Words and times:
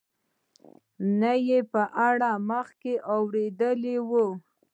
نه 1.19 1.33
یې 1.47 1.59
په 1.73 1.83
اړه 2.07 2.31
مخکې 2.49 2.93
اورېدلي 3.13 3.97
وو. 4.09 4.27